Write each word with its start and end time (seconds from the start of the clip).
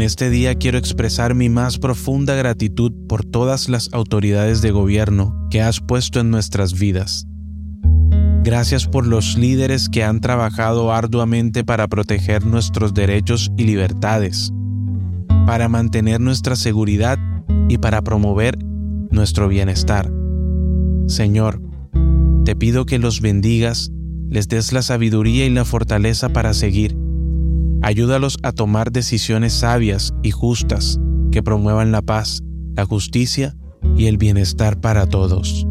este 0.00 0.30
día 0.30 0.54
quiero 0.54 0.78
expresar 0.78 1.34
mi 1.34 1.48
más 1.48 1.78
profunda 1.78 2.34
gratitud 2.34 2.92
por 3.08 3.24
todas 3.24 3.68
las 3.68 3.92
autoridades 3.92 4.62
de 4.62 4.70
gobierno 4.70 5.48
que 5.50 5.60
has 5.60 5.80
puesto 5.80 6.20
en 6.20 6.30
nuestras 6.30 6.78
vidas. 6.78 7.26
Gracias 8.44 8.86
por 8.88 9.06
los 9.06 9.36
líderes 9.36 9.88
que 9.88 10.02
han 10.02 10.20
trabajado 10.20 10.92
arduamente 10.92 11.62
para 11.62 11.88
proteger 11.88 12.46
nuestros 12.46 12.94
derechos 12.94 13.52
y 13.56 13.64
libertades, 13.64 14.52
para 15.46 15.68
mantener 15.68 16.20
nuestra 16.20 16.56
seguridad 16.56 17.18
y 17.68 17.78
para 17.78 18.02
promover 18.02 18.58
nuestro 19.10 19.48
bienestar. 19.48 20.12
Señor, 21.06 21.60
te 22.44 22.56
pido 22.56 22.86
que 22.86 22.98
los 22.98 23.20
bendigas, 23.20 23.92
les 24.28 24.48
des 24.48 24.72
la 24.72 24.82
sabiduría 24.82 25.44
y 25.44 25.50
la 25.50 25.64
fortaleza 25.64 26.30
para 26.30 26.54
seguir 26.54 26.96
Ayúdalos 27.82 28.38
a 28.44 28.52
tomar 28.52 28.92
decisiones 28.92 29.52
sabias 29.52 30.14
y 30.22 30.30
justas 30.30 31.00
que 31.32 31.42
promuevan 31.42 31.90
la 31.90 32.00
paz, 32.00 32.40
la 32.76 32.84
justicia 32.84 33.56
y 33.96 34.06
el 34.06 34.18
bienestar 34.18 34.80
para 34.80 35.06
todos. 35.06 35.66